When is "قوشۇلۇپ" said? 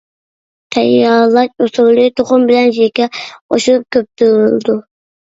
3.19-3.85